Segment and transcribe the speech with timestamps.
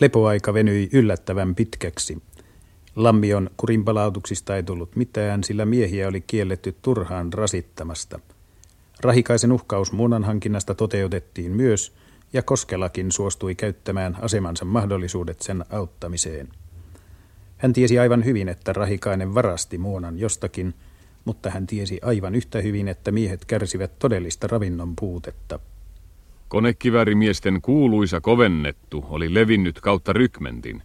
[0.00, 2.22] Lepoaika venyi yllättävän pitkäksi.
[2.96, 8.20] Lammion kurinpalautuksista ei tullut mitään, sillä miehiä oli kielletty turhaan rasittamasta.
[9.00, 11.92] Rahikaisen uhkaus muunanhankinnasta toteutettiin myös,
[12.32, 16.48] ja Koskelakin suostui käyttämään asemansa mahdollisuudet sen auttamiseen.
[17.56, 20.74] Hän tiesi aivan hyvin, että Rahikainen varasti muonan jostakin,
[21.24, 25.58] mutta hän tiesi aivan yhtä hyvin, että miehet kärsivät todellista ravinnon puutetta.
[26.48, 30.82] Konekiväärimiesten kuuluisa kovennettu oli levinnyt kautta rykmentin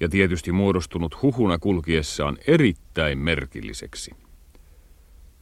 [0.00, 4.10] ja tietysti muodostunut huhuna kulkiessaan erittäin merkilliseksi.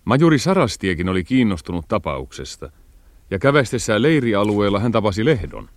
[0.04, 2.70] Majuri Sarastiekin oli kiinnostunut tapauksesta,
[3.30, 5.68] ja kävestessään leirialueella hän tapasi Lehdon.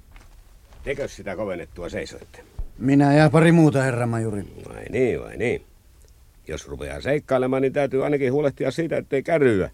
[0.84, 2.44] Tekö sitä kovennettua seisoitte?
[2.78, 4.44] Minä ja pari muuta, herra majuri.
[4.70, 5.62] Vai niin, vai niin.
[6.48, 9.70] Jos rupeaa seikkailemaan, niin täytyy ainakin huolehtia siitä, ettei kärryä.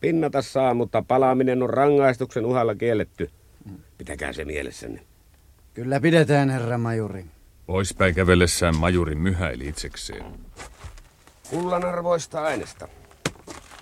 [0.00, 3.30] Pinnata saa, mutta palaaminen on rangaistuksen uhalla kielletty.
[3.98, 5.00] Pitäkää se mielessänne.
[5.74, 7.24] Kyllä pidetään, herra majuri.
[7.66, 10.24] Poispäin kävellessään majuri myhäili itsekseen.
[11.50, 12.88] Kullan arvoista aineesta.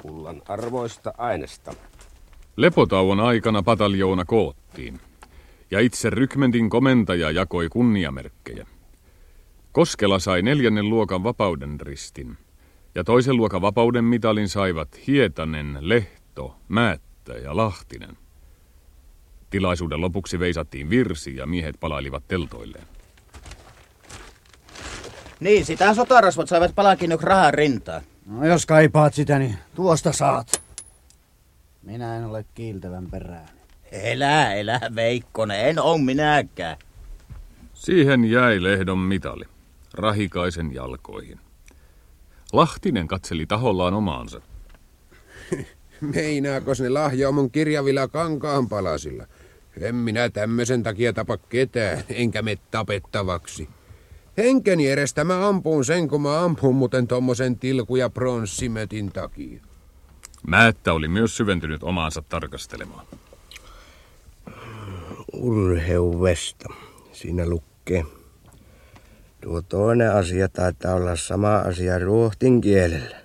[0.02, 1.74] Kullan arvoista aineesta.
[2.56, 5.00] Lepotauon aikana pataljoona koottiin,
[5.70, 8.66] ja itse rykmentin komentaja jakoi kunniamerkkejä.
[9.72, 12.38] Koskela sai neljännen luokan vapauden ristin,
[12.94, 18.21] ja toisen luokan vapauden mitalin saivat Hietanen, Lehto, Määttä ja Lahtinen.
[19.52, 22.84] Tilaisuuden lopuksi veisattiin virsi ja miehet palailivat teltoilleen.
[25.40, 28.02] Niin, sitä sotarasvat saivat palkinnoksi rahan rintaan.
[28.26, 30.62] No jos kaipaat sitä, niin tuosta saat.
[31.82, 33.48] Minä en ole kiiltävän perään.
[33.92, 36.76] Elä, elä, Veikkonen, en oo minäkään.
[37.74, 39.44] Siihen jäi lehdon mitali,
[39.94, 41.40] rahikaisen jalkoihin.
[42.52, 44.40] Lahtinen katseli tahollaan omaansa.
[46.14, 49.26] Meinaakos ne lahjaamon kirjavilla kankaan palasilla?
[49.80, 53.68] En minä tämmöisen takia tapa ketään, enkä me tapettavaksi.
[54.38, 59.60] Henkeni edestä mä ampuun sen, kun mä ampun muuten tommosen tilku- ja pronssimetin takia.
[60.46, 63.06] Määttä oli myös syventynyt omaansa tarkastelemaan.
[65.32, 66.68] Urheuvesta.
[67.12, 68.04] Siinä lukee.
[69.40, 73.22] Tuo toinen asia taitaa olla sama asia ruohtin kielellä.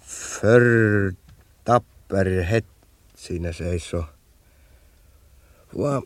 [0.00, 0.62] För
[1.64, 2.64] tapper het
[3.16, 4.13] siinä seisoo.
[5.78, 6.02] Vaan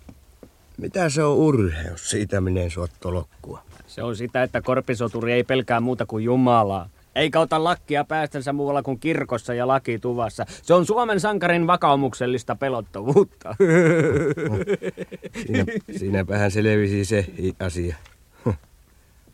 [0.76, 2.10] mitä se on urheus?
[2.10, 3.62] Siitä minä en sua tolokkua.
[3.86, 6.88] Se on sitä, että korpisoturi ei pelkää muuta kuin Jumalaa.
[7.14, 10.46] Eikä ota lakkia päästänsä muualla kuin kirkossa ja lakituvassa.
[10.62, 13.56] Se on Suomen sankarin vakaumuksellista pelottavuutta.
[15.46, 15.64] Siinä,
[15.98, 17.26] siinäpähän selvisi se
[17.60, 17.96] asia.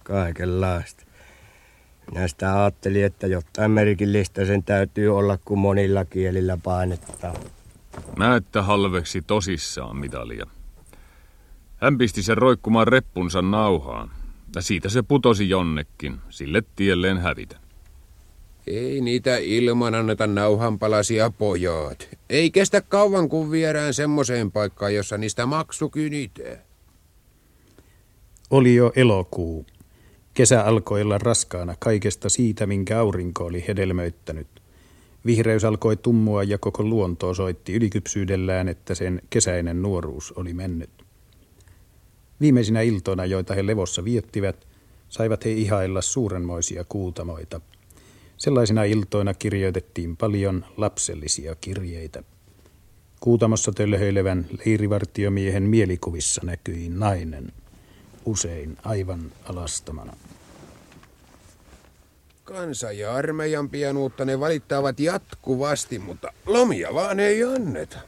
[0.02, 1.04] Kaikenlaista.
[2.10, 7.34] Minä sitä ajattelin, että jotain merkillistä sen täytyy olla, kun monilla kielillä painettaa.
[8.18, 10.46] Määttä halveksi tosissaan mitalia.
[11.76, 14.10] Hän pisti sen roikkumaan reppunsa nauhaan,
[14.54, 17.56] ja siitä se putosi jonnekin, sille tielleen hävitä.
[18.66, 22.08] Ei niitä ilman anneta nauhanpalasia pojat.
[22.30, 26.56] Ei kestä kauan, kun viedään semmoiseen paikkaan, jossa niistä maksu kynitää.
[28.50, 29.66] Oli jo elokuu.
[30.34, 34.53] Kesä alkoi olla raskaana kaikesta siitä, minkä aurinko oli hedelmöittänyt.
[35.26, 40.90] Vihreys alkoi tummua ja koko luonto osoitti ylikypsyydellään, että sen kesäinen nuoruus oli mennyt.
[42.40, 44.66] Viimeisinä iltoina, joita he levossa viettivät,
[45.08, 47.60] saivat he ihailla suurenmoisia kuutamoita.
[48.36, 52.22] Sellaisina iltoina kirjoitettiin paljon lapsellisia kirjeitä.
[53.20, 57.52] Kuutamossa tölhöilevän leirivartiomiehen mielikuvissa näkyi nainen,
[58.24, 60.16] usein aivan alastomana.
[62.44, 67.98] Kansa ja armeijan pianuutta ne valittavat jatkuvasti, mutta lomia vaan ei anneta.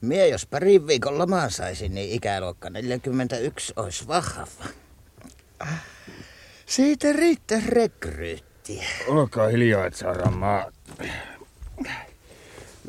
[0.00, 4.46] Mie jos parin viikon lomaa saisin, niin ikäluokka 41 olisi vahva.
[6.66, 8.84] Siitä riittää rekryyttiä.
[9.06, 10.74] Olkaa hiljaa, et saadaan maat.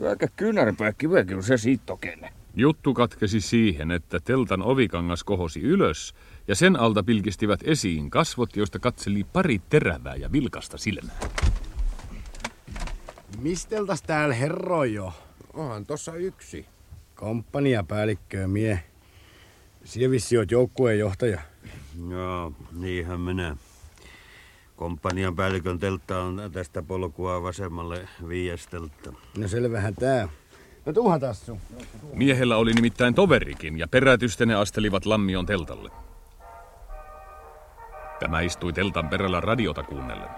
[0.09, 2.33] Aika kynärpää kivekin se siitä tokenne.
[2.55, 6.13] Juttu katkesi siihen, että teltan ovikangas kohosi ylös,
[6.50, 11.19] ja sen alta pilkistivät esiin kasvot, joista katseli pari terävää ja vilkasta silmää.
[13.40, 15.13] Misteltäs täällä herro jo?
[15.54, 16.66] Onhan tossa yksi.
[17.16, 18.84] Komppaniapäällikkö mie.
[19.84, 21.42] Siellä vissi oot joukkueen johtaja.
[22.10, 23.57] Joo, niinhän minä.
[24.75, 29.13] Komppanian päällikön teltta on tästä polkua vasemmalle viiestelta.
[29.38, 30.30] No selvähän tää.
[30.86, 31.60] No tuuhan tassu.
[32.13, 36.08] Miehellä oli nimittäin toverikin, ja perätysten ne astelivat lammion teltalle.
[38.19, 40.30] Tämä istui teltan perällä radiota kuunnellen.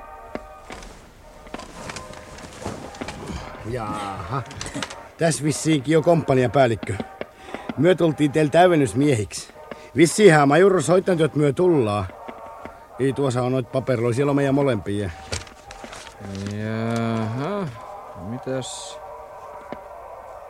[3.70, 4.42] Jaaha.
[5.18, 6.94] Tässä vissiinkin jo komppaniapäällikkö.
[7.78, 9.54] Myö tultiin teillä täydennysmiehiksi.
[9.96, 12.06] Vissiinhän Majuro soittanut, että myö tullaan.
[13.00, 15.10] Ei tuossa on noit paperoja, siellä on meidän molempia.
[16.58, 17.68] Jaha,
[18.30, 19.00] mitäs?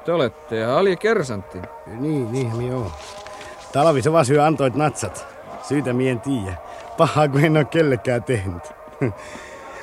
[0.05, 1.57] Te olette Ali Kersantti.
[1.87, 2.91] Niin, niin, joo.
[3.71, 5.27] Talvi se vaan syö antoit natsat.
[5.67, 6.70] Syytä mien tiedä.
[7.01, 8.73] Pahaa, kun en ole kellekään tehnyt.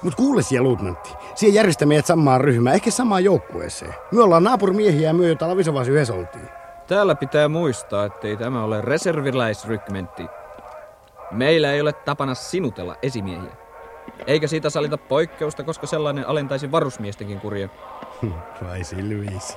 [0.02, 1.10] Mut kuule siellä, luutnantti.
[1.34, 3.94] Siihen järjestä meidät samaan ryhmään, ehkä samaan joukkueeseen.
[4.12, 6.48] Me ollaan naapurimiehiä ja me jo talvisovas yhdessä oltiin.
[6.86, 10.26] Täällä pitää muistaa, ettei tämä ole reserviläisrykmentti.
[11.30, 13.52] Meillä ei ole tapana sinutella esimiehiä.
[14.26, 17.68] Eikä siitä salita poikkeusta, koska sellainen alentaisi varusmiestenkin kuria.
[18.64, 19.56] Vai silviisi.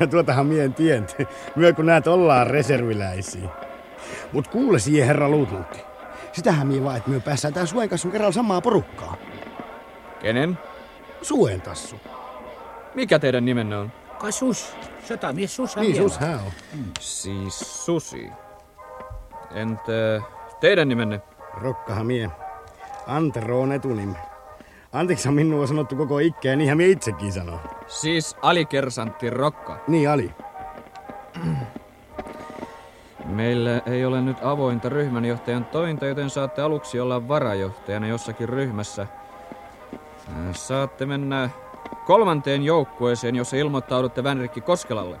[0.00, 1.26] Ja tuotahan mien tienty.
[1.56, 3.48] Myö kun näet ollaan reserviläisiä.
[4.32, 5.95] Mut kuule siihen herra luutnantti.
[6.36, 9.16] Sitähän mie vaan, että myö päässään tää Suen kanssa kerralla samaa porukkaa.
[10.20, 10.58] Kenen?
[11.22, 11.96] Suen tassu.
[12.94, 13.92] Mikä teidän nimenne on?
[14.18, 14.76] Kai sus.
[15.04, 16.52] Sotamies sus Niin, sus hän on.
[17.00, 18.30] Siis Susi.
[19.54, 20.22] Entä
[20.60, 21.20] teidän nimenne?
[21.54, 22.30] Rokkahan mie.
[23.06, 24.14] Antero on etunimi.
[24.92, 27.60] Anteeksi minua on sanottu koko ikkä ja niinhän mie itsekin sanoo.
[27.86, 29.78] Siis alikersantti Rokka.
[29.88, 30.34] Niin, Ali.
[33.28, 39.02] Meillä ei ole nyt avointa ryhmänjohtajan tointa, joten saatte aluksi olla varajohtajana jossakin ryhmässä.
[39.02, 41.50] Äh, Saatte mennä
[42.06, 45.18] kolmanteen joukkueeseen, jossa ilmoittaudutte Vänrikki Koskelalle.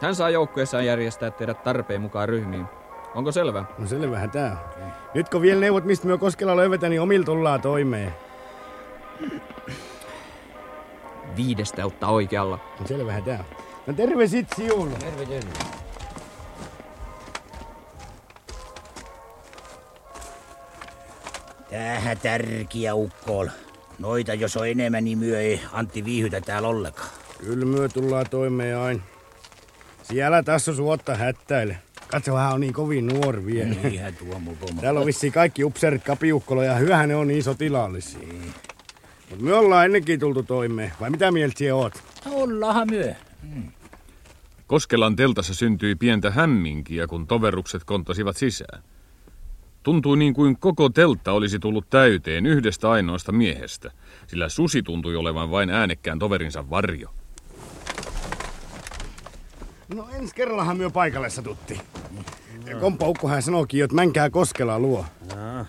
[0.00, 2.66] Hän saa joukkueessaan järjestää teidät tarpeen mukaan ryhmiin.
[3.14, 3.64] Onko selvä?
[3.78, 4.92] No selvähän tää on.
[5.14, 8.14] Nyt kun vielä neuvot, mistä myö Koskela löydetään, niin omilla tullaan toimeen.
[11.36, 12.58] Viidestä ottaa oikealla.
[12.80, 13.56] No selvähän tää on.
[13.86, 14.96] No terve sit siulla.
[14.98, 15.81] Terve, terve.
[21.72, 23.48] Tähän tärkiä ukkool.
[23.98, 27.08] Noita jos on enemmän, niin myö ei Antti viihytä täällä ollenkaan.
[27.38, 29.02] Kyllä myö tullaan toimeen aina.
[30.02, 31.78] Siellä tässä suotta hättäile.
[32.08, 33.74] Katso, hän on niin kovin nuori vielä.
[33.82, 34.80] Niinhän tuo mukoma.
[34.80, 38.28] Täällä on vissiin kaikki upseerit kapiukkola ja hyvähän ne on niin sotilaallisia.
[39.30, 40.92] Mut me ollaan ennenkin tultu toimeen.
[41.00, 42.02] Vai mitä mieltä siellä oot?
[42.30, 43.14] Ollaanhan myö.
[44.66, 48.82] Koskelan teltassa syntyi pientä hämminkiä, kun toverukset kontasivat sisään.
[49.82, 53.90] Tuntui niin kuin koko teltta olisi tullut täyteen yhdestä ainoasta miehestä,
[54.26, 57.10] sillä Susi tuntui olevan vain äänekkään toverinsa varjo.
[59.94, 61.80] No ensi kerrallahan myö paikalle satutti.
[62.66, 65.06] Ja Komppa Ukkohan sanoikin, että mänkää Koskela luo.
[65.36, 65.66] Jaa,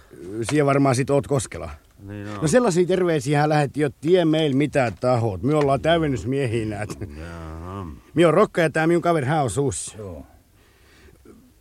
[0.49, 1.69] Siellä varmaan sit oot Koskela.
[2.07, 2.37] niin on.
[2.41, 5.43] No sellaisia terveisiä hän lähetti jo tie meillä mitä tahot.
[5.43, 6.89] Me ollaan täydennysmiehiä näet.
[7.17, 7.85] Jaha.
[8.13, 9.97] Mi on Rokka ja tää minun kaveri hän on Sussi.
[9.97, 10.25] Joo.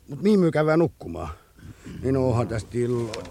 [0.08, 1.28] Mut mihin myö käydään nukkumaan?
[2.02, 3.22] Niin onhan tästä illoa.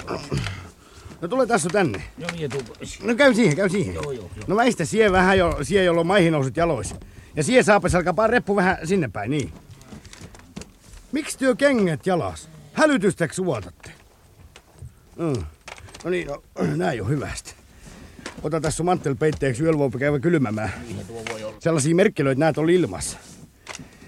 [1.22, 2.04] No tule tässä tänne.
[2.18, 2.62] No mie tuu.
[3.04, 3.94] No käy siihen, käy siihen.
[3.94, 4.46] Joo, joo, joo.
[4.48, 6.96] No väistä sie vähän jo, sie jolla on maihin nousut jaloissa.
[7.36, 9.54] Ja sie saapes alkaa reppu vähän sinne päin, niin.
[11.12, 12.50] Miksi työ kengät jalas?
[12.74, 13.92] Hälytystäks suotatte?
[15.18, 15.44] Mm.
[16.04, 16.44] No niin, no,
[16.75, 17.54] näin on hyvästi.
[18.44, 20.72] Ota tässä sun manttelpeitteeksi yöllä voi käydä kylmämään.
[21.08, 21.58] Tuo voi olla.
[21.60, 23.18] Sellaisia merkkilöitä näet on ilmassa.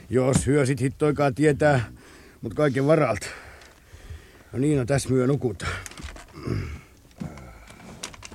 [0.10, 1.92] Jos hyö sit hittoikaa tietää,
[2.42, 3.28] mut kaiken varalta.
[4.54, 5.66] No niin, no tässä myö nukuta.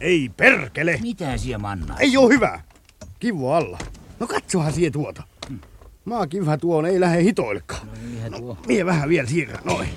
[0.00, 0.99] Ei perkele!
[1.03, 1.99] Mitä siellä mannaa?
[1.99, 2.61] Ei oo hyvä!
[3.20, 3.79] Kivu alla.
[4.20, 5.23] No katsohan sie tuota.
[6.05, 7.88] Maakivä tuon ei lähde hitoillekaan.
[8.31, 8.59] No tuo.
[8.67, 9.89] Mie vähän vielä siirrän, noin.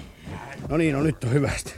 [0.69, 1.73] No niin, no nyt on hyvästi.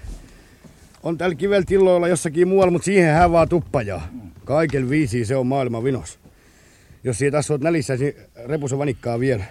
[1.04, 4.08] On tällä kivellä tilloilla jossakin muualla, mutta siihen hän vaan tuppajaa.
[4.46, 6.20] Kaikel viisi se on maailman vinos.
[7.04, 8.14] Jos siitä taas oot nälissä, niin
[8.46, 9.44] repuso vanikkaa vielä.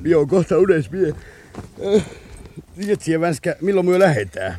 [0.00, 1.14] Mie on kohta unes mie.
[2.70, 4.56] Äh, Tiedät siihen vänskä, milloin myö lähetään?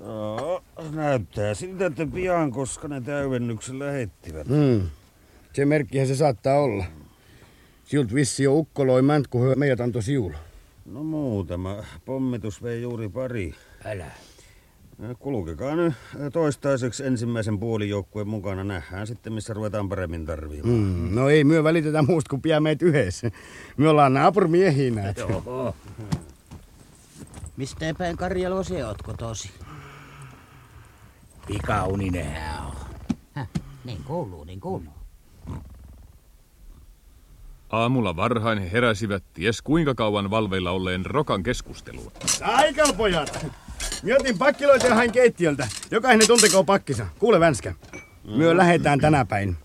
[0.00, 4.48] Joo, näyttää siltä, että pian, koska ne täydennyksen lähettivät.
[4.48, 4.88] Hmm.
[5.52, 6.84] Se merkkihän se saattaa olla.
[7.84, 10.38] Siult vissi jo ukkoloi mänt, kun meidät antoi siulla.
[10.86, 11.76] No muutama.
[12.04, 13.54] Pommitus vei juuri pari.
[13.84, 14.06] Älä.
[15.18, 15.94] Kulkekaa nyt
[16.32, 18.64] toistaiseksi ensimmäisen puolijoukkueen mukana.
[18.64, 20.74] Nähdään sitten, missä ruvetaan paremmin tarvimaan.
[20.74, 23.30] Mm, no ei myö välitetä muusta kuin pian meitä yhdessä.
[23.76, 25.18] Me ollaan naapurimiehiä näet.
[25.18, 25.74] Joo.
[27.56, 29.50] Mistä päin Karjalo se oot kotosi?
[31.46, 32.72] Pikauninenhän on.
[33.34, 33.48] Häh,
[33.84, 34.92] niin kuuluu, niin kuuluu.
[37.70, 42.12] Aamulla varhain he heräsivät ties kuinka kauan valveilla olleen Rokan keskustelua.
[42.42, 43.46] Aikal pojat!
[44.02, 45.68] Mie otin pakkiloita ja hain keittiöltä.
[45.90, 47.06] Jokainen tuntekoo pakkisa.
[47.18, 47.74] Kuule vänskä.
[48.36, 49.56] Myö lähetään tänä päin.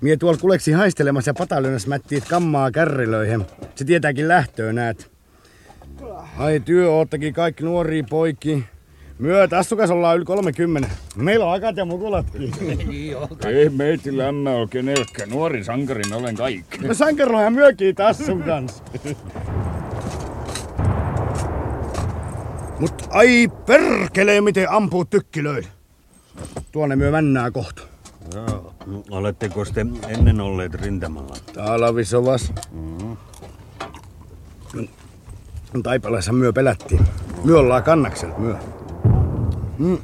[0.00, 3.46] Mie tuolla kuleksi haistelemassa ja pataljonassa mättiit kammaa kärrilöihin.
[3.74, 5.17] Se tietääkin lähtöä näet.
[6.38, 8.64] Ai työ oottakin kaikki nuoria poikki.
[9.18, 10.88] Myö tassukas ollaan yli 30.
[11.16, 12.52] Meillä on akat ja mukulatkin.
[13.46, 15.30] Ei meitä lämmä ole kenelläkään.
[15.30, 16.78] Nuori sankarin olen kaikki.
[16.78, 18.84] No sankarohan myökin tassun kanssa.
[22.80, 25.68] Mut ai perkele, miten ampuu tykkilöillä.
[26.72, 27.82] Tuonne myö männää kohta.
[28.34, 28.74] Joo.
[29.10, 31.34] Oletteko te ennen olleet rintamalla?
[31.52, 32.52] Talvisovas.
[32.72, 33.16] Mm.
[35.82, 37.00] Taipaleessa myö pelättiin.
[37.44, 38.56] Myö ollaan kannakselta myö.
[39.78, 39.98] Mm.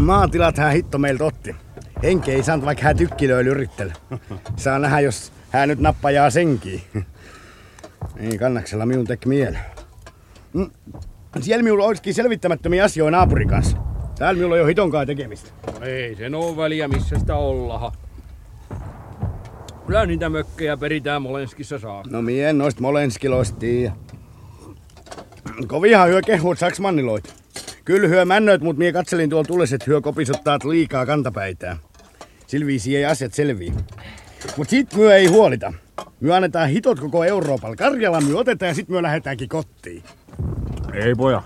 [0.00, 1.56] Maatilat hän hitto meiltä otti.
[2.02, 3.92] Henki ei saanut vaikka hän tykkilöillä yrittele.
[4.56, 6.82] Saa nähdä, jos hän nyt nappajaa senkiin.
[8.16, 9.64] Ei kannaksella minun teki mieleen.
[10.52, 10.70] Mm.
[11.40, 13.76] Siellä minulla olisikin selvittämättömiä asioita naapurin kanssa.
[14.18, 15.50] Täällä minulla on jo hitonkaan tekemistä.
[15.80, 17.92] No ei sen oo väliä, missä sitä ollaan.
[19.86, 22.02] Kyllä niitä mökkejä peritään Molenskissa saa.
[22.10, 23.92] No mie en noista Molenskiloista tiedä.
[25.66, 27.34] Kovihan hyö kehut saks manniloit.
[27.84, 31.76] Kyllä hyö männöt, mut mie katselin tuolla tulles, että hyö kopisottaa liikaa kantapäitää.
[32.46, 33.72] Silviisi ei asiat selvii.
[34.56, 35.72] Mut sit myö ei huolita.
[36.20, 37.76] Myö annetaan hitot koko Euroopalla.
[37.76, 40.02] Karjala myö otetaan ja sit myö lähdetäänkin kotiin.
[40.92, 41.42] Ei poja.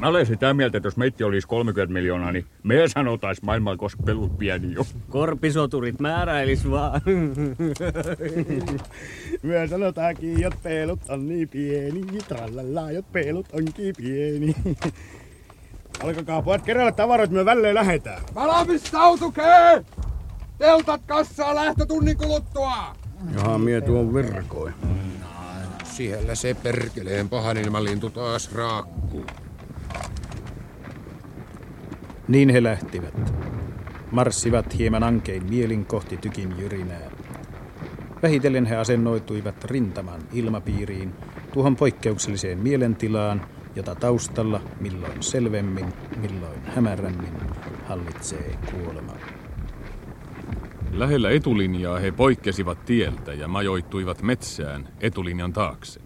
[0.00, 4.02] Mä olen sitä mieltä, että jos meitä olisi 30 miljoonaa, niin me sanotais maailmalla, koska
[4.02, 4.86] pelut pieni jo.
[5.08, 7.00] Korpisoturit määräilis vaan.
[9.42, 12.04] Myö sanotaankin, jot pelut on niin pieni.
[12.28, 14.54] Trallalla, jot pelut onkin pieni.
[16.04, 18.22] Alkakaa pojat keräillä tavaroit, myö välleen lähetään.
[18.34, 19.84] Valmistautukee!
[20.58, 22.96] Teltat kassaa lähtötunnin kuluttua!
[23.34, 24.72] Jaha, mie tuon virkoi.
[25.84, 29.26] Siellä se perkeleen pahan ilmalintu taas raakkuu.
[32.28, 33.34] Niin he lähtivät.
[34.10, 37.10] Marssivat hieman ankein mielin kohti tykin jyrinää.
[38.22, 41.12] Vähitellen he asennoituivat rintaman ilmapiiriin,
[41.52, 47.32] tuohon poikkeukselliseen mielentilaan, jota taustalla milloin selvemmin, milloin hämärämmin
[47.84, 49.12] hallitsee kuolema.
[50.92, 56.00] Lähellä etulinjaa he poikkesivat tieltä ja majoittuivat metsään etulinjan taakse.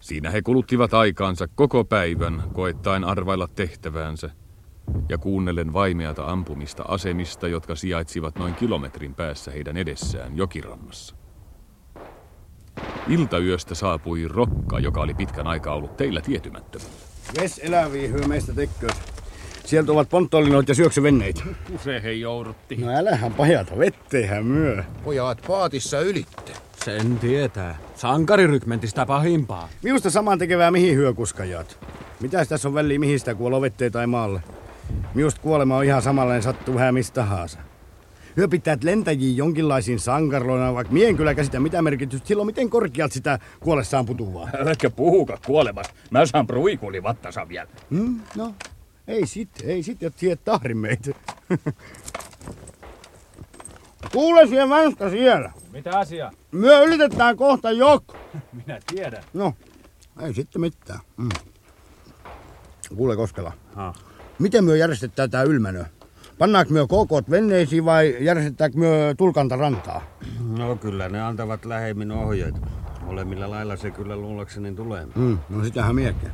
[0.00, 4.30] Siinä he kuluttivat aikaansa koko päivän koettaen arvailla tehtäväänsä
[5.08, 11.16] ja kuunnellen vaimeata ampumista asemista, jotka sijaitsivat noin kilometrin päässä heidän edessään jokirannassa.
[13.08, 16.92] Iltayöstä saapui Rokka, joka oli pitkän aikaa ollut teillä tietymättömällä.
[17.40, 19.16] Ves eläviä hyö meistä tekkööt.
[19.64, 21.42] Sieltä ovat ponttolinoit ja syöksyvenneitä.
[21.74, 22.76] Useihin joudutti.
[22.76, 24.84] No älähän pajata, vetteihän myö.
[25.04, 26.52] Pojat paatissa ylitte.
[26.84, 27.78] Sen tietää.
[27.94, 29.68] Sankarirykmentistä pahimpaa.
[29.82, 31.78] Minusta saman tekevää mihin hyökuskajat.
[32.20, 34.42] Mitäs tässä on väliä mihin sitä kuoloo vetteen tai maalle?
[35.16, 37.58] Minusta kuolema on ihan samanlainen sattuu vähän mistä tahansa.
[38.36, 43.38] Hyö pitää lentäjiä jonkinlaisiin sankarloina, vaikka mien kyllä käsitä mitä merkitystä silloin, miten korkealta sitä
[43.60, 44.48] kuollessaan putuvaa.
[44.58, 45.94] Äläkä puhuka kuolemasta.
[46.10, 47.68] Mä saan pruikuli vattasa vielä.
[47.90, 48.20] Hmm?
[48.36, 48.54] No,
[49.08, 51.10] ei sit, ei sit, että sieltä tahrin meitä.
[54.12, 55.52] Kuule siellä vänskä siellä.
[55.72, 56.32] Mitä asia?
[56.52, 58.04] Myö ylitetään kohta jok.
[58.66, 59.22] Minä tiedän.
[59.34, 59.54] No,
[60.20, 61.00] ei sitten mitään.
[61.16, 61.28] Mm.
[62.96, 63.52] Kuule Koskela.
[63.74, 63.94] Ha.
[64.38, 65.84] Miten myö järjestetään tää ylmänö?
[66.38, 70.02] Pannaanko myö kokot venneisiin vai järjestetäänkö myö tulkanta rantaa?
[70.58, 72.54] No kyllä ne antavat lähemmin ohjeet.
[73.00, 75.06] Molemmilla lailla se kyllä luulakseni tulee.
[75.14, 76.26] Mm, no sitähän miekkä.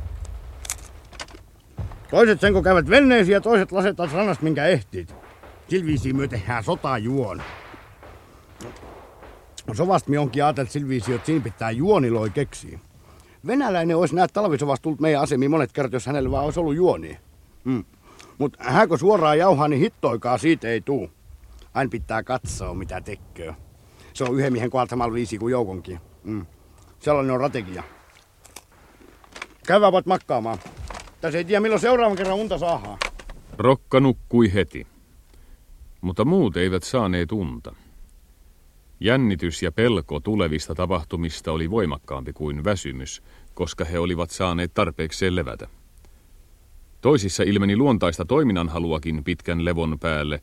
[2.09, 5.15] Toiset sen kun käyvät venneisiin ja toiset lasetaan rannasta minkä ehtiit.
[5.67, 7.41] Silviisiin myö tehdään sotajuon.
[9.73, 12.79] Sovast mi onkin ajatellut silviisiin, että siinä pitää juoniloi keksiä.
[13.47, 17.17] Venäläinen olisi näet talvisovasta tullut meidän asemiin monet kerrat, jos hänellä vaan olisi ollut juoni.
[17.63, 17.83] Mm.
[18.43, 21.11] Mutta hän kun suoraan jauhaa, niin hittoikaa siitä ei tuu.
[21.73, 23.55] Aina pitää katsoa, mitä tekee.
[24.13, 25.99] Se on yhden miehen kohdalla samalla viisi kuin joukonkin.
[26.23, 26.45] Mm.
[26.99, 27.83] Sellainen on strategia.
[29.67, 30.57] Käydään voit makkaamaan.
[31.21, 32.97] Tässä ei tiedä milloin seuraavan kerran unta saadaan.
[33.57, 34.87] Rokka nukkui heti,
[36.01, 37.75] mutta muut eivät saaneet unta.
[38.99, 43.23] Jännitys ja pelko tulevista tapahtumista oli voimakkaampi kuin väsymys,
[43.53, 45.67] koska he olivat saaneet tarpeekseen levätä.
[47.03, 50.41] Toisissa ilmeni luontaista toiminnanhaluakin pitkän levon päälle,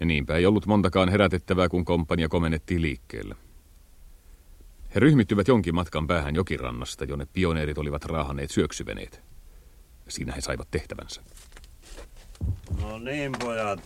[0.00, 3.34] ja niinpä ei ollut montakaan herätettävää, kun komppania komennettiin liikkeelle.
[4.94, 9.22] He ryhmittyvät jonkin matkan päähän jokirannasta, jonne pioneerit olivat raahaneet syöksyveneet.
[10.08, 11.22] Siinä he saivat tehtävänsä.
[12.80, 13.80] No niin, pojat.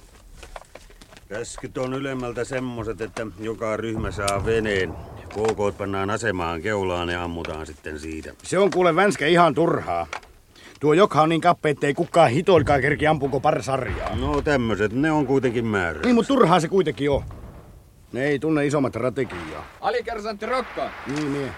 [1.28, 4.94] Käskyt on ylemmältä semmoset, että joka ryhmä saa veneen.
[5.34, 8.34] Koukoot pannaan asemaan keulaan ja ammutaan sitten siitä.
[8.42, 10.06] Se on kuule vänskä ihan turhaa.
[10.84, 14.16] Tuo jokha on niin kappe, ettei kukaan hitoilkaan kerki ampuko par sarjaa.
[14.16, 16.00] No tämmöset, ne on kuitenkin määrä.
[16.00, 17.24] Niin, mutta turhaa se kuitenkin on.
[18.12, 19.66] Ne ei tunne isommat strategiaa.
[19.80, 20.90] Alikersantti Rokka.
[21.06, 21.50] Niin, niin.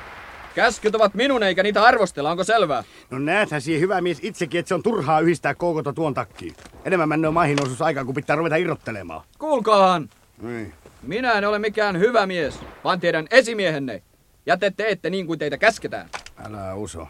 [0.55, 2.85] Käskyt ovat minun eikä niitä arvostella, onko selvää?
[3.11, 6.55] No näethän siihen hyvä mies itsekin, että se on turhaa yhdistää koukota tuon takkiin.
[6.85, 9.23] Enemmän männö maihin osuus aikaa, kun pitää ruveta irrottelemaan.
[9.39, 10.09] Kuulkaahan.
[10.43, 10.73] Niin.
[11.03, 14.03] Minä en ole mikään hyvä mies, vaan teidän esimiehenne.
[14.47, 16.09] Ja te teette niin kuin teitä käsketään.
[16.45, 17.09] Älä uso.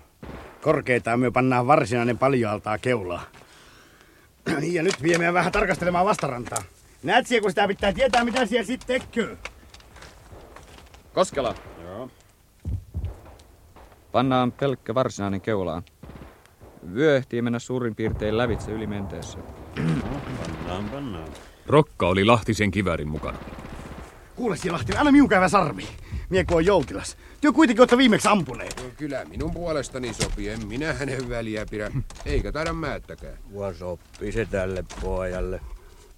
[0.63, 3.23] Korkeitaan me pannaan varsinainen paljoaltaa keulaa.
[4.61, 6.63] Niin, ja nyt viemme vähän tarkastelemaan vastarantaa.
[7.03, 9.37] Näet siellä, kun sitä pitää tietää, mitä siellä sitten tekee.
[11.15, 11.55] Koskela.
[11.83, 12.11] Joo.
[14.13, 15.83] Pannaan pelkkä varsinainen keulaan.
[16.95, 19.39] Vyö ehtii mennä suurin piirtein lävitse yli menteessä.
[20.43, 21.29] Pannaan, pannaan.
[21.67, 23.39] Rokka oli Lahtisen kivärin mukana.
[24.37, 25.89] Kuule siellä Lahti, anna minun sarvi.
[26.30, 27.16] Mie kun on joutilas.
[27.40, 28.83] Työ kuitenkin olette viimeksi ampuneet.
[28.83, 31.90] No, kyllä minun puolestani sopii, en minä hänen väliä pidä,
[32.26, 33.38] eikä taida määttäkään.
[33.50, 35.61] Mua sopii se tälle pojalle.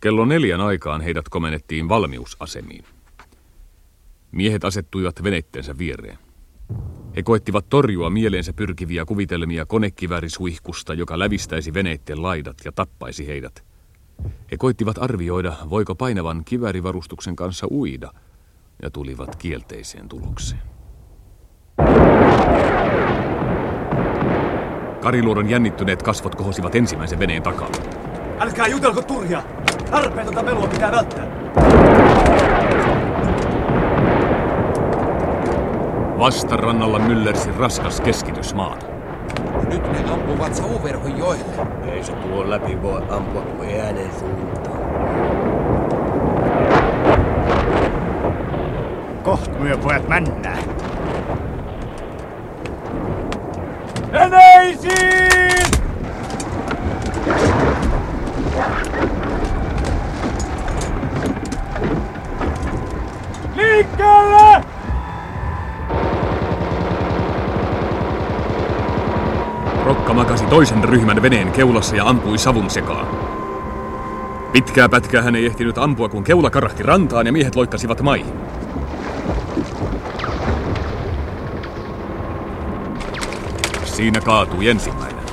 [0.01, 2.85] Kello neljän aikaan heidät komennettiin valmiusasemiin.
[4.33, 6.19] Miehet asettuivat veneitteensä viereen.
[7.17, 13.65] He koettivat torjua mieleensä pyrkiviä kuvitelmia konekiväärisuihkusta, joka lävistäisi veneitten laidat ja tappaisi heidät.
[14.51, 18.13] He koittivat arvioida, voiko painavan kivärivarustuksen kanssa uida,
[18.83, 20.63] ja tulivat kielteiseen tulokseen.
[25.01, 27.69] Kariluodon jännittyneet kasvot kohosivat ensimmäisen veneen takaa.
[28.39, 29.43] Älkää jutelko turhia!
[29.91, 31.27] Tarpeetonta melua pitää välttää.
[36.19, 38.87] Vastarannalla myllersi raskas keskitys maata.
[39.69, 41.67] Nyt ne ampuvat savuverhon joelle.
[41.93, 45.48] Ei se tuon läpi voi ampua kuin äänen suuntaan.
[49.29, 50.59] Koht myö pojat männää.
[54.13, 55.63] Veneisiin!
[63.57, 64.65] Liikkeelle!
[69.85, 73.07] Rokka makasi toisen ryhmän veneen keulassa ja ampui savun sekaan.
[74.53, 78.48] Pitkää pätkää hän ei ehtinyt ampua, kun keula karahti rantaan ja miehet loikkasivat maihin.
[83.99, 85.25] Siinä kaatui ensimmäinen.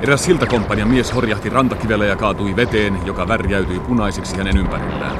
[0.00, 5.16] Eräs siltakomppanian mies horjahti rantakivellä ja kaatui veteen, joka värjäytyi punaisiksi hänen ympärillään.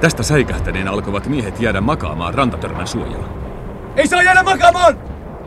[0.00, 3.28] Tästä säikähtäneen alkoivat miehet jäädä makaamaan rantatörmän suojaan.
[3.96, 4.98] Ei saa jäädä makaamaan!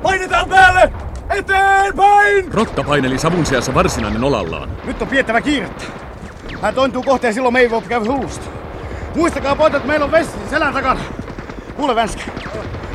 [0.04, 0.94] Painetaan päälle!
[1.30, 2.54] Eteenpäin!
[2.54, 4.70] Rokka paineli savun seassa varsinainen olallaan.
[4.86, 5.84] Nyt on piettävä kiirettä.
[6.62, 8.50] Hän tointuu kohteen silloin me ei voi käydä hullusti.
[9.16, 11.00] Muistakaa pojat, että meillä on vesi selän takana.
[11.76, 12.24] Kuule Vänskä,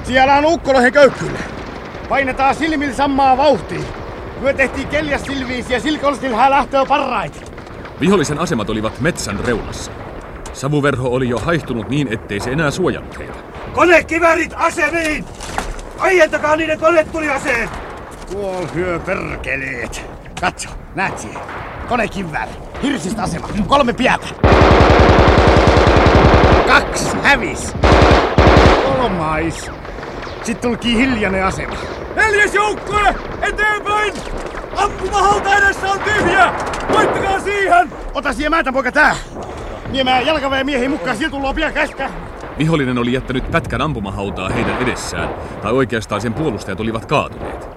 [0.05, 1.39] siellä on ukkolohen köykkyllä.
[2.13, 3.83] Painetaan silmillä samaa vauhtia.
[4.41, 7.53] Myö tehtiin keljas silviisi ja silkolstil hän lähtöä parrait.
[8.01, 9.93] Vihollisen asemat olivat metsän reunassa.
[10.53, 13.35] Savuverho oli jo haihtunut niin, ettei se enää suojannut heitä.
[13.73, 15.25] Konekivärit asemiin!
[15.99, 17.71] Aientakaa niiden konetuliaseet!
[18.33, 20.05] Tuol hyö perkeleet.
[20.41, 21.41] Katso, näet siihen.
[21.89, 22.53] Konekivääri.
[22.83, 23.49] Hirsistä asema.
[23.67, 24.27] Kolme piätä.
[26.67, 27.73] Kaksi hävis.
[28.85, 29.71] Kolmais.
[30.43, 32.02] Sitten tulkii hiljainen asema.
[32.17, 33.15] Neljäs joukkue!
[33.43, 34.13] Eteenpäin!
[34.77, 36.53] Ampumahalta edessä on tyhjä!
[36.93, 37.93] Voittakaa siihen!
[38.15, 39.17] Ota siihen määtä poika tää.
[39.91, 42.11] Niemää jalkaveen miehiin mukaan, sieltä tullaan pian käskä.
[42.59, 45.29] Vihollinen oli jättänyt pätkän ampumahautaa heidän edessään,
[45.63, 47.69] tai oikeastaan sen puolustajat olivat kaatuneet.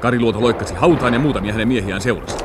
[0.00, 2.36] Kariluoto loikkasi hautaan ja muutamia hänen miehiään seurasi.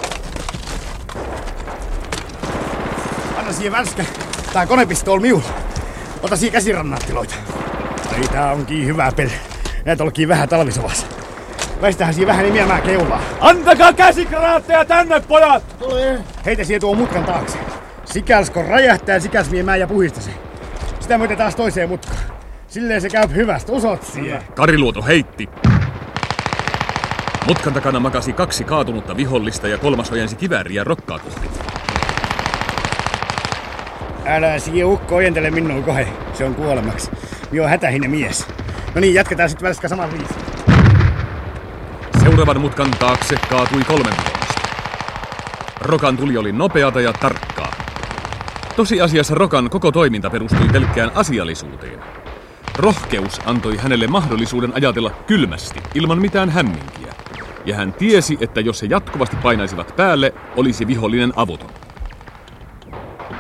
[3.38, 4.06] Anna siihen vänskä.
[4.54, 5.50] Tää konepistool miulla.
[6.24, 7.36] Ota siihen käsirannaattiloita.
[8.14, 9.32] Ai tää onkin hyvä peli.
[9.86, 11.08] Näet olkii vähän talvisovassa.
[11.82, 13.22] Väistähän siihen vähän nimeämään keulaa.
[13.40, 15.80] Antakaa käsikranaatteja tänne, pojat!
[15.80, 16.20] Tulee.
[16.46, 17.58] Heitä siihen tuon mutkan taakse.
[18.06, 20.32] Sikäls kun räjähtää, sikäls miemään ja puhista se.
[21.00, 22.18] Sitä myötä taas toiseen mutkaan.
[22.68, 24.42] Silleen se käy hyvästä, usot siihen.
[24.56, 25.50] Kariluoto heitti.
[27.48, 31.48] Mutkan takana makasi kaksi kaatunutta vihollista ja kolmas ojensi kivääriä rokkaa kohti.
[34.26, 36.08] Älä siihen ukko ojentele minun kohe.
[36.34, 37.12] Se on kuolemaksi.
[37.52, 38.48] Minä on hätähinen mies.
[38.96, 40.45] No niin, jatketaan sitten välistä saman viisi.
[42.26, 44.62] Seuraavan mutkan taakse kaatui kolme vihollista.
[45.82, 47.72] Rokan tuli oli nopeata ja tarkkaa.
[48.76, 52.00] Tosiasiassa Rokan koko toiminta perustui pelkkään asiallisuuteen.
[52.78, 57.14] Rohkeus antoi hänelle mahdollisuuden ajatella kylmästi, ilman mitään hämminkiä.
[57.66, 61.85] Ja hän tiesi, että jos he jatkuvasti painaisivat päälle, olisi vihollinen avoton.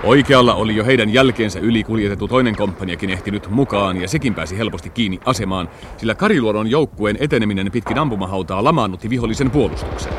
[0.05, 4.89] Oikealla oli jo heidän jälkeensä yli kuljetettu toinen komppaniakin ehtinyt mukaan, ja sekin pääsi helposti
[4.89, 10.13] kiinni asemaan, sillä Kariluodon joukkueen eteneminen pitkin ampumahautaa lamaannutti vihollisen puolustuksen.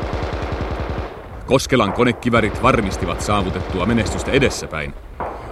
[1.45, 4.93] Koskelan konekivärit varmistivat saavutettua menestystä edessäpäin,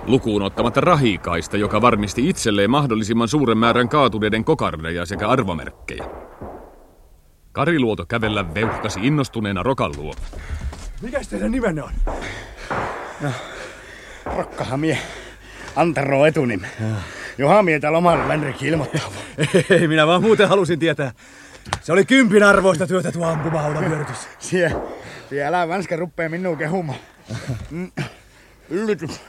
[0.08, 6.06] lukuun ottamatta rahikaista, joka varmisti itselleen mahdollisimman suuren määrän kaatuneiden kokardeja sekä arvomerkkejä.
[7.52, 10.14] Kariluoto kävellä veuhkasi innostuneena Rokan luo.
[11.02, 11.92] Mikäs teidän nimenne on?
[13.22, 13.55] Rokkahan
[14.78, 14.98] mie.
[15.76, 16.62] Antero etunim.
[17.38, 19.12] Johan mie täällä omalla Vänrikki ilmoittaa.
[19.70, 21.12] Ei, minä vaan muuten halusin tietää.
[21.82, 24.28] Se oli kympin arvoista työtä tuo ampumahaudan vyörytys.
[24.40, 24.72] Sie,
[25.30, 27.00] sie älä vänskä ruppee minua kehumaan.
[27.72, 27.92] Mm,
[28.70, 29.22] Yllytys.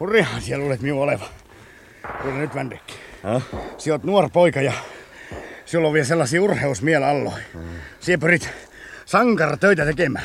[0.00, 1.24] Hurrihan siellä olet minun oleva.
[2.22, 2.94] Kuule nyt Vändekki.
[3.78, 4.72] Sinä oot nuori poika ja
[5.64, 7.42] sulla on vielä sellaisia urheusmiel alloin.
[8.00, 8.50] Sie pyrit
[9.04, 10.24] sankara töitä tekemään.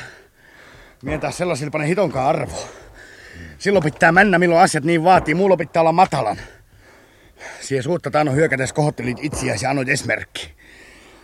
[1.03, 2.67] Mie taas sellaisilla pane hitonkaan arvoa.
[3.59, 5.35] Silloin pitää mennä, milloin asiat niin vaatii.
[5.35, 6.37] Muulla pitää olla matalan.
[7.61, 10.55] Sie suutta taanno hyökätes kohottelit itseäsi ja annoit esimerkki.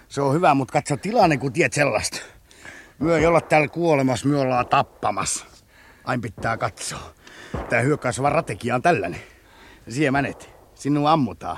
[0.10, 2.20] Se on hyvä, mutta katso tilanne, kun tiedät sellaista.
[3.00, 5.46] Myö ei olla täällä kuolemassa, myö ollaan tappamassa.
[6.06, 7.14] Ain pitää katsoa.
[7.70, 9.20] Tää hyökkäysvaratekia on tällainen.
[9.90, 10.50] Siihen menet.
[10.76, 11.58] Sinua ammutaan.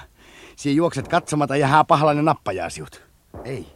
[0.55, 3.03] Sie juokset katsomata ja hää pahlainen nappajaasiut.
[3.43, 3.67] Ei.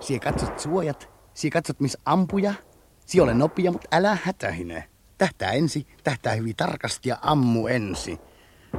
[0.00, 1.10] Sie katsot suojat.
[1.34, 2.54] Sie katsot miss ampuja.
[3.06, 4.88] Sie ole nopea, mutta älä hätähine.
[5.18, 8.20] Tähtää ensi, tähtää hyvin tarkasti ja ammu ensi.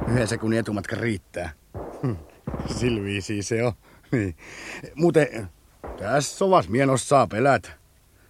[0.08, 1.50] Yhden sekunnin etumatka riittää.
[2.02, 2.12] Hm,
[2.76, 3.72] Silviisi se on.
[4.12, 4.36] Niin.
[4.94, 5.48] Muuten,
[5.98, 7.70] tässä sovas mien osaa pelätä.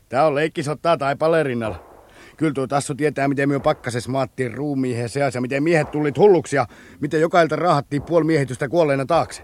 [0.08, 1.90] Tää on leikkisottaa tai palerinnalla.
[2.36, 6.56] Kyllä tuo tassu tietää, miten me pakkases maattiin ruumiihin seassa ja miten miehet tulit hulluksi
[6.56, 6.66] ja
[7.00, 9.42] miten jokailta raahattiin puoli miehitystä kuolleena taakse.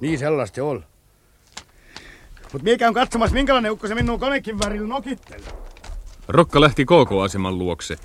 [0.00, 0.84] Niin sellaista se on.
[2.52, 5.48] Mut mie käyn katsomassa, minkälainen ukko se minun konekin värillä nokittelee.
[6.28, 7.96] Rokka lähti KK-aseman luokse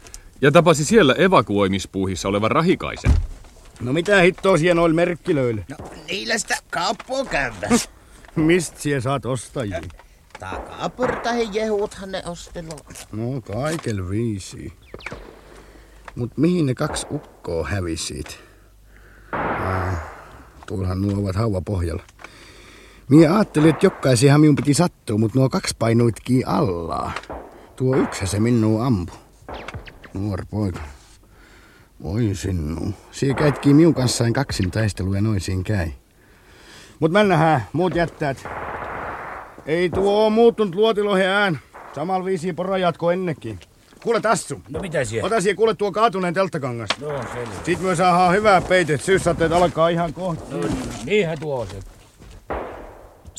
[0.42, 3.12] ja tapasi siellä evakuoimispuuhissa olevan Rahikaisen.
[3.82, 5.64] No mitä hittoa siellä noilla merkkilöillä?
[5.70, 7.70] No, niillä sitä kauppaa käydä.
[8.36, 9.82] Mist sie saat ostajia?
[10.40, 12.70] Takaportahin jehuthan ne ostelu.
[13.12, 14.74] No kaikel viisi.
[16.16, 18.40] Mut mihin ne kaksi ukkoa hävisit?
[19.32, 19.98] Ah,
[20.66, 22.04] tuollahan nuo ovat hauva pohjalla.
[23.10, 27.12] Mie ajattelin, että jokaisihan minun piti sattua, mutta nuo kaksi painuitkin alla.
[27.82, 29.14] Tuo yksi se minua ampu.
[30.14, 30.80] Nuori poika.
[32.04, 32.94] Voi sinnu.
[33.12, 35.88] Siinä käytkin minun kanssaan kaksin taistelu ja noin siinä käy.
[37.00, 38.48] Mut mennähän, muut jättäät.
[39.66, 41.60] Ei tuo oo muuttunut luotilohen ään.
[41.96, 43.60] Samalla viisi pora jatko ennenkin.
[44.04, 44.62] Kuule Tassu.
[44.70, 45.28] No mitä siellä?
[45.28, 46.90] Ota siihen kuule tuo kaatuneen telttakangas.
[47.00, 47.54] No selvä.
[47.66, 49.02] Sitten me saadaan hyvää peitet.
[49.02, 50.56] Syyssateet alkaa ihan kohta.
[50.56, 50.68] No,
[51.06, 51.80] niinhän tuo on se.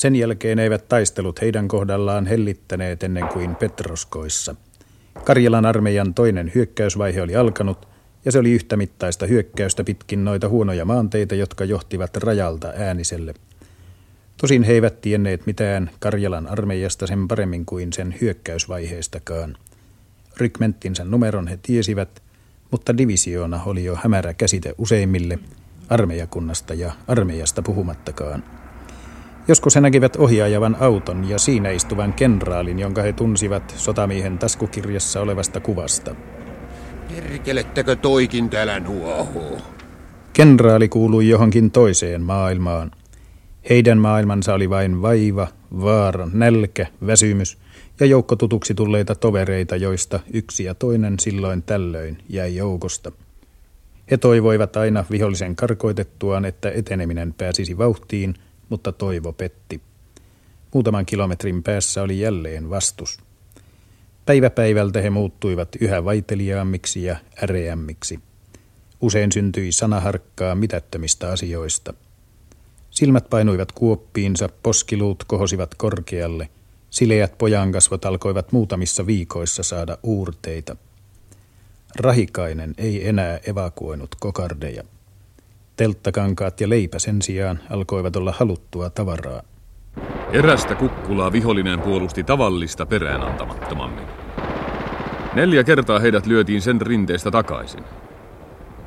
[0.02, 4.54] Sen jälkeen eivät taistelut heidän kohdallaan hellittäneet ennen kuin Petroskoissa.
[5.24, 7.88] Karjalan armeijan toinen hyökkäysvaihe oli alkanut,
[8.24, 13.34] ja se oli yhtä mittaista hyökkäystä pitkin noita huonoja maanteita, jotka johtivat rajalta ääniselle.
[14.36, 19.56] Tosin he eivät tienneet mitään Karjalan armeijasta sen paremmin kuin sen hyökkäysvaiheestakaan.
[20.36, 22.22] Rykmenttinsä numeron he tiesivät,
[22.70, 25.38] mutta divisioona oli jo hämärä käsite useimmille,
[25.88, 28.62] armeijakunnasta ja armeijasta puhumattakaan.
[29.48, 35.61] Joskus he näkivät ohjaajavan auton ja siinä istuvan kenraalin, jonka he tunsivat sotamiehen taskukirjassa olevasta
[35.61, 36.14] kuvasta.
[37.14, 39.59] Perkelettekö toikin täällä nuohoo?
[40.33, 42.90] Kenraali kuului johonkin toiseen maailmaan.
[43.70, 45.48] Heidän maailmansa oli vain vaiva,
[45.81, 47.59] vaara, nälkä, väsymys
[48.00, 53.12] ja joukko tutuksi tulleita tovereita, joista yksi ja toinen silloin tällöin jäi joukosta.
[54.11, 58.35] He toivoivat aina vihollisen karkoitettuaan, että eteneminen pääsisi vauhtiin,
[58.72, 59.80] mutta toivo petti.
[60.74, 63.18] Muutaman kilometrin päässä oli jälleen vastus.
[64.26, 68.20] Päivä päivältä he muuttuivat yhä vaiteliaammiksi ja äreämmiksi.
[69.00, 71.94] Usein syntyi sanaharkkaa mitättömistä asioista.
[72.90, 76.48] Silmät painuivat kuoppiinsa, poskiluut kohosivat korkealle,
[76.90, 80.76] sileät pojankasvot alkoivat muutamissa viikoissa saada uurteita.
[81.96, 84.85] Rahikainen ei enää evakuoinut kokardeja.
[85.76, 89.42] Telttakankaat ja leipä sen sijaan alkoivat olla haluttua tavaraa.
[90.32, 94.04] Erästä kukkulaa vihollinen puolusti tavallista peräänantamattomammin.
[95.35, 97.85] Neljä kertaa heidät lyötiin sen rinteestä takaisin.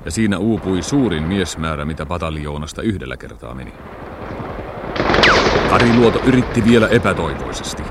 [0.06, 3.74] Ja siinä uupui suurin miesmäärä, mitä pataljoonasta yhdellä kertaa meni.
[5.70, 7.84] Kari Luoto yritti vielä epätoivoisesti.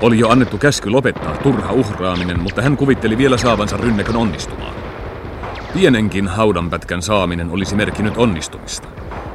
[0.00, 4.79] Oli jo annettu käsky lopettaa turha uhraaminen, mutta hän kuvitteli vielä saavansa rynnäkön onnistumaan.
[5.74, 8.88] Pienenkin haudanpätkän saaminen olisi merkinnyt onnistumista,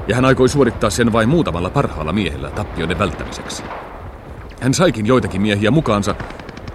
[0.07, 3.63] ja hän aikoi suorittaa sen vain muutamalla parhaalla miehellä tappioiden välttämiseksi.
[4.61, 6.15] Hän saikin joitakin miehiä mukaansa,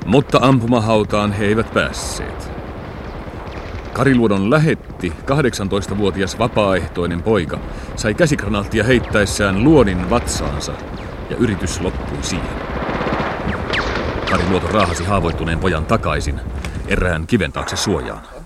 [0.07, 2.51] mutta ampumahautaan he eivät päässeet.
[3.93, 7.59] Kariluodon lähetti 18-vuotias vapaaehtoinen poika
[7.97, 10.73] sai käsikranaattia heittäessään luodin vatsaansa
[11.31, 12.61] ja yritys loppui siihen.
[14.31, 16.41] Kariluoto raahasi haavoittuneen pojan takaisin
[16.89, 18.40] erään kiven taakse suojaan.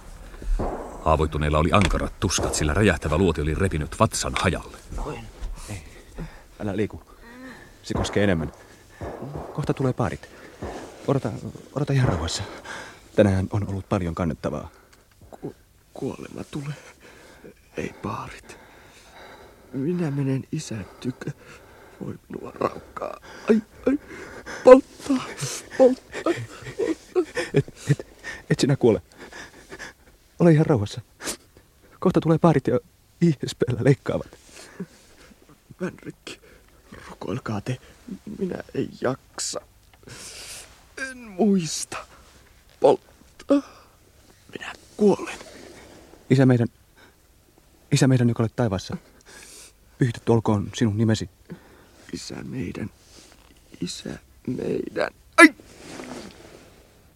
[1.04, 4.76] Haavoittuneella oli ankarat tuskat, sillä räjähtävä luoti oli repinyt vatsan hajalle.
[6.60, 7.02] Älä liiku.
[7.82, 8.52] Se koskee enemmän.
[9.52, 10.28] Kohta tulee paarit.
[11.06, 11.32] Odota,
[11.74, 12.42] odota ihan rauhassa.
[13.16, 14.70] Tänään on ollut paljon kannettavaa.
[15.30, 15.54] Ku-
[15.94, 16.76] kuolema tulee.
[17.76, 18.58] Ei paarit.
[19.72, 21.30] Minä menen isän tykö.
[22.04, 23.16] Voi minua raukkaa.
[23.50, 23.98] Ai, ai,
[24.64, 25.24] polttaa,
[25.78, 26.32] polttaa,
[27.54, 28.06] Et, et,
[28.50, 29.02] et sinä kuole.
[30.44, 31.00] Ole ihan rauhassa.
[32.00, 32.80] Kohta tulee paarit ja
[33.20, 34.26] ISPllä leikkaavat.
[35.80, 36.40] Vänrikki,
[37.10, 37.78] rukoilkaa te.
[38.38, 39.60] Minä ei jaksa.
[41.10, 41.96] En muista.
[42.80, 43.62] Polttaa.
[44.52, 45.38] Minä kuolen.
[46.30, 46.68] Isä meidän,
[47.92, 48.96] isä meidän, joka olet taivaassa.
[49.98, 51.30] Pyhitetty olkoon sinun nimesi.
[52.12, 52.90] Isä meidän,
[53.80, 55.10] isä meidän.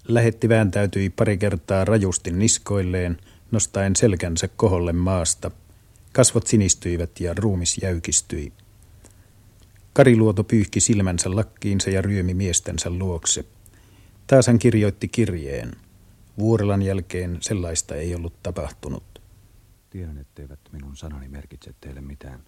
[0.08, 3.18] Lähetti vääntäytyi pari kertaa rajusti niskoilleen,
[3.50, 5.50] nostaen selkänsä koholle maasta.
[6.12, 8.52] Kasvot sinistyivät ja ruumis jäykistyi.
[9.92, 13.44] Kariluoto pyyhki silmänsä lakkiinsa ja ryömi miestensä luokse.
[14.26, 15.72] Taas hän kirjoitti kirjeen.
[16.38, 19.22] Vuorelan jälkeen sellaista ei ollut tapahtunut.
[19.90, 22.40] Tiedän, etteivät minun sanani merkitse teille mitään,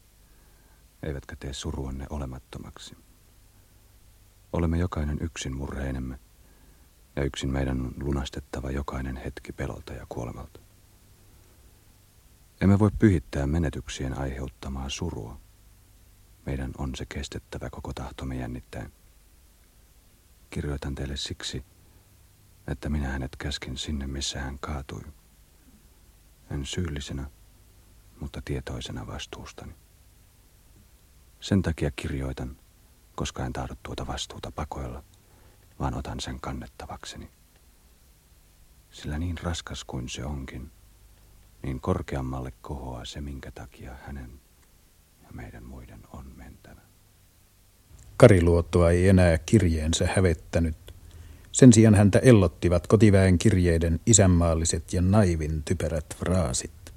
[1.02, 2.96] eivätkä tee suruanne olemattomaksi.
[4.52, 6.18] Olemme jokainen yksin murheinemme,
[7.16, 10.60] ja yksin meidän on lunastettava jokainen hetki pelolta ja kuolemalta.
[12.60, 15.40] Emme voi pyhittää menetyksien aiheuttamaa surua.
[16.46, 18.92] Meidän on se kestettävä koko tahtomme jännittäen.
[20.50, 21.64] Kirjoitan teille siksi,
[22.66, 25.02] että minä hänet käskin sinne, missä hän kaatui.
[26.50, 27.30] En syyllisenä,
[28.20, 29.72] mutta tietoisena vastuustani.
[31.40, 32.56] Sen takia kirjoitan,
[33.14, 35.04] koska en tahdo tuota vastuuta pakoilla,
[35.80, 37.30] vaan otan sen kannettavakseni.
[38.90, 40.70] Sillä niin raskas kuin se onkin,
[41.62, 44.30] niin korkeammalle kohoaa se, minkä takia hänen
[45.22, 46.80] ja meidän muiden on mentävä.
[48.16, 50.76] Kariluottoa ei enää kirjeensä hävettänyt.
[51.52, 56.94] Sen sijaan häntä ellottivat kotiväen kirjeiden isänmaalliset ja naivin typerät fraasit.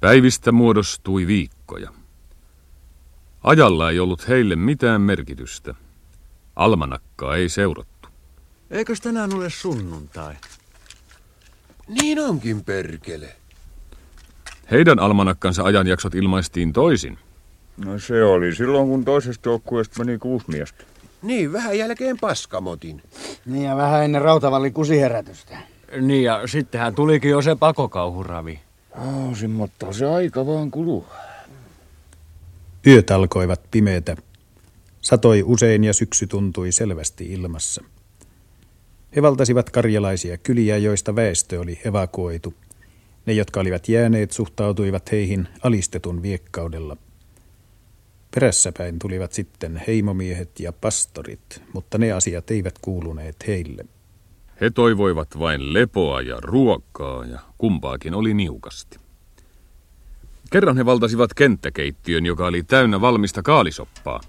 [0.00, 1.92] Päivistä muodostui viikkoja.
[3.42, 5.74] Ajalla ei ollut heille mitään merkitystä.
[6.56, 7.97] Almanakkaa ei seurattu.
[8.70, 10.34] Eikös tänään ole sunnuntai?
[11.88, 13.36] Niin onkin perkele.
[14.70, 17.18] Heidän almanakkansa ajanjaksot ilmaistiin toisin.
[17.76, 20.84] No se oli silloin, kun toisesta joukkueesta meni kuusi miestä.
[21.22, 23.02] Niin, vähän jälkeen paskamotin.
[23.46, 25.58] Niin ja vähän ennen Rautavallin kusiherätystä.
[26.00, 28.60] Niin ja sittenhän tulikin jo se pakokauhuravi.
[28.98, 31.06] Oh, simmottaa se aika vaan kuluu.
[32.86, 34.16] Yöt alkoivat pimeitä.
[35.00, 37.84] Satoi usein ja syksy tuntui selvästi ilmassa.
[39.16, 42.54] He valtasivat karjalaisia kyliä, joista väestö oli evakuoitu.
[43.26, 46.96] Ne, jotka olivat jääneet, suhtautuivat heihin alistetun viekkaudella.
[48.34, 53.84] Perässäpäin tulivat sitten heimomiehet ja pastorit, mutta ne asiat eivät kuuluneet heille.
[54.60, 58.98] He toivoivat vain lepoa ja ruokaa ja kumpaakin oli niukasti.
[60.50, 64.20] Kerran he valtasivat kenttäkeittiön, joka oli täynnä valmista kaalisoppaa.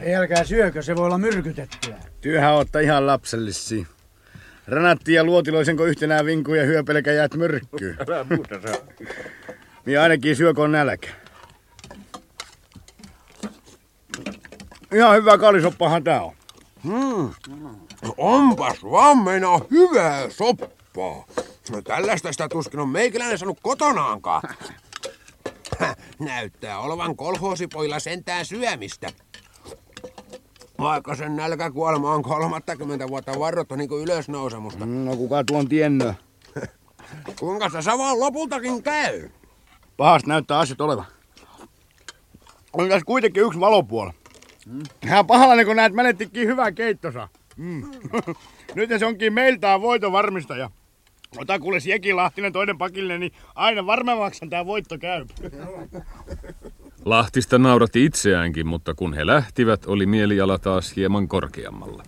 [0.00, 1.96] Ei älkää syökö, se voi olla myrkytettyä.
[2.20, 3.86] Työhän ottaa ihan lapsellisia.
[4.66, 7.96] Ranatti ja luotiloisenko yhtenään vinkuja hyö pelkä jäät myrkkyy.
[8.08, 8.86] Älä muuta saa.
[9.84, 11.08] Minä ainakin syökö nälkä.
[14.92, 16.34] Ihan hyvä kaalisoppahan tää on.
[16.84, 17.30] Hmm.
[18.16, 21.26] Onpas vaan meinaa hyvää soppaa.
[21.70, 24.42] No, tällaista sitä tuskin on meikäläinen saanut kotonaankaan.
[26.18, 29.10] Näyttää olevan kolhoosipoilla sentään syömistä.
[30.84, 34.86] Vaikka sen nälkäkuolema on 30 vuotta varrottu niin kuin ylösnousemusta.
[34.86, 36.14] No kuka tuon tiennö?
[37.40, 39.30] Kuinka se savaan lopultakin käy?
[39.96, 41.04] Pahasti näyttää asiat olevan.
[42.72, 44.10] On tässä kuitenkin yksi valopuoli.
[44.66, 44.82] Mm.
[45.04, 47.28] Ihan pahallinen, kun näet menettikin hyvää keittosa.
[47.56, 47.82] Mm.
[48.74, 50.70] Nyt se onkin meiltään voiton varmistaja.
[51.38, 55.26] Ota kuule Jeki Lahtinen toinen pakille, niin aina varmemmaksi tämä voitto käy.
[57.04, 62.02] Lahtista nauratti itseäänkin, mutta kun he lähtivät, oli mieliala taas hieman korkeammalla.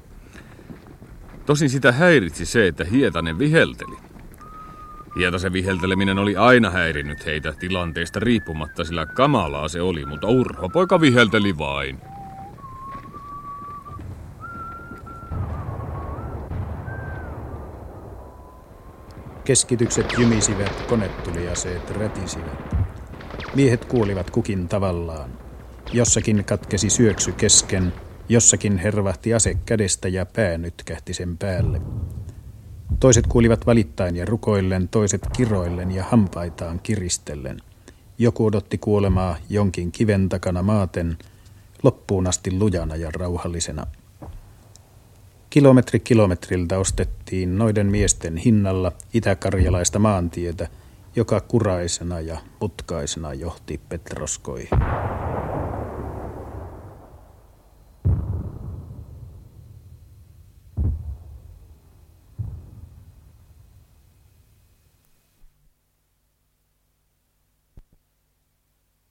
[1.47, 3.97] Tosin sitä häiritsi se, että Hietanen vihelteli.
[5.19, 11.01] Hietasen vihelteleminen oli aina häirinnyt heitä tilanteesta riippumatta, sillä kamalaa se oli, mutta Urho poika
[11.01, 12.01] vihelteli vain.
[19.45, 22.76] Keskitykset jymisivät, konetuliaseet rätisivät.
[23.57, 25.31] Miehet kuolivat kukin tavallaan.
[25.93, 27.93] Jossakin katkesi syöksy kesken,
[28.29, 31.81] jossakin hervahti ase kädestä ja pää nytkähti sen päälle.
[33.01, 37.57] Toiset kuulivat valittain ja rukoillen, toiset kiroillen ja hampaitaan kiristellen.
[38.19, 41.19] Joku odotti kuolemaa jonkin kiven takana maaten,
[41.83, 43.87] loppuun asti lujana ja rauhallisena.
[45.51, 50.69] Kilometri kilometriltä ostettiin noiden miesten hinnalla itäkarjalaista maantietä,
[51.17, 54.69] joka kuraisena ja putkaisena johti Petroskoihin.